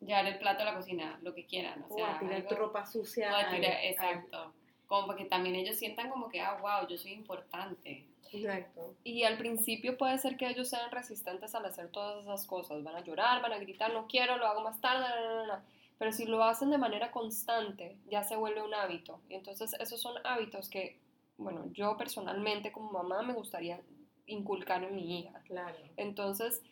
[0.00, 1.84] llevar el plato a la cocina, lo que quieran.
[1.88, 3.32] O O sea, a tirar algo- tu ropa sucia.
[3.32, 4.52] o a tirar- al- exacto.
[4.86, 8.04] Como para que también ellos sientan como que, ah, wow, yo soy importante.
[8.32, 8.94] Exacto.
[9.04, 12.82] Y al principio puede ser que ellos sean resistentes al hacer todas esas cosas.
[12.84, 15.56] Van a llorar, van a gritar, no quiero, lo hago más tarde, no, no, no,
[15.56, 15.62] no.
[15.98, 19.20] Pero si lo hacen de manera constante, ya se vuelve un hábito.
[19.28, 21.00] Y entonces esos son hábitos que,
[21.36, 23.80] bueno, yo personalmente como mamá me gustaría
[24.26, 25.42] inculcar en mi hija.
[25.44, 25.76] Claro.
[25.96, 26.62] Entonces,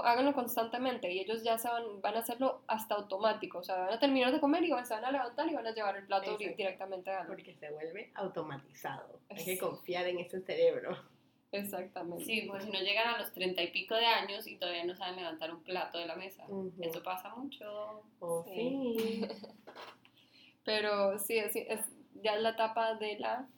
[0.00, 3.58] háganlo constantemente y ellos ya se van, van a hacerlo hasta automático.
[3.58, 5.66] O sea, van a terminar de comer y van, se van a levantar y van
[5.66, 6.56] a llevar el plato Exacto.
[6.56, 9.20] directamente a Porque se vuelve automatizado.
[9.30, 10.96] Hay que confiar en ese cerebro.
[11.52, 12.24] Exactamente.
[12.24, 14.96] Sí, pues si no llegan a los treinta y pico de años y todavía no
[14.96, 16.44] saben levantar un plato de la mesa.
[16.48, 16.72] Ujú.
[16.80, 18.02] Eso pasa mucho.
[18.20, 18.94] Oh, Sí.
[18.98, 19.22] sí.
[20.64, 21.80] Pero sí, es, es
[22.22, 23.48] ya es la etapa de la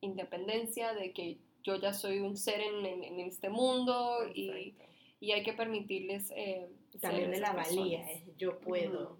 [0.00, 4.74] independencia, de que yo ya soy un ser en, en- en este mundo y,
[5.20, 6.68] y hay que permitirles eh,
[7.00, 9.18] También de la valía, es yo puedo.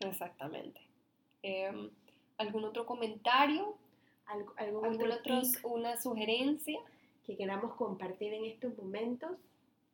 [0.00, 0.80] Exactamente.
[1.42, 1.90] Em,
[2.38, 3.76] ¿Algún otro comentario?
[4.26, 6.78] Algo, algún ¿Algún otro una sugerencia?
[7.24, 9.30] que queramos compartir en estos momentos?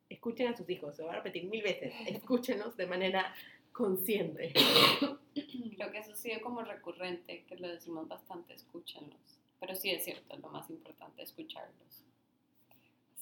[0.08, 1.92] Escuchen a sus hijos, se va a repetir mil veces.
[2.06, 3.34] Escúchenos de manera
[3.72, 4.52] consciente.
[5.34, 9.38] Creo que eso ha sido como recurrente, que lo decimos bastante, escúchenlos.
[9.60, 12.04] Pero sí es cierto, es lo más importante, escucharlos.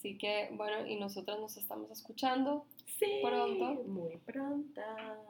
[0.07, 2.65] Así que, bueno, y nosotros nos estamos escuchando.
[2.97, 3.83] Sí, Pronto.
[3.89, 4.81] Muy pronto.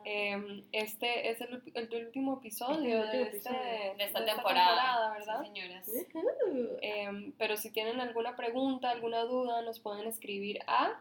[0.05, 3.95] Em, este es el, el último episodio el de, último este- episodio.
[3.97, 5.41] De esta de temporada, ¿verdad?
[5.43, 5.89] Sí, señoras.
[6.15, 6.77] Ujú.
[6.83, 11.01] Em, pero si tienen alguna pregunta, alguna duda, nos pueden escribir a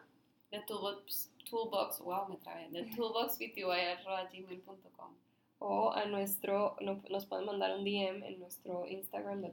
[0.52, 2.70] The Toolbox, Toolbox, wow, me trabé.
[2.72, 5.16] The toolboxpty.gmail.com
[5.60, 9.50] o a nuestro, no- nos pueden mandar un DM en nuestro Instagram de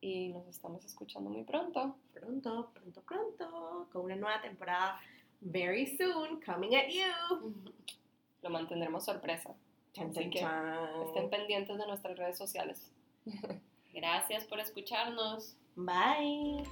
[0.00, 1.96] Y nos estamos escuchando muy pronto.
[2.12, 3.88] Pronto, pronto, pronto.
[3.92, 5.00] Con una nueva temporada
[5.40, 7.54] very soon, coming at you.
[8.42, 9.54] Lo mantendremos sorpresa.
[9.92, 11.02] Chan, Así chan, que chan.
[11.06, 12.90] Estén pendientes de nuestras redes sociales.
[13.92, 15.56] Gracias por escucharnos.
[15.76, 16.64] Bye.